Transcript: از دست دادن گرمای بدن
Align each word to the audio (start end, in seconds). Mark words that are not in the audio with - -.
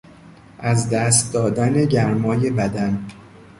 از 0.59 0.89
دست 0.89 1.33
دادن 1.33 1.85
گرمای 1.85 2.49
بدن 2.51 3.07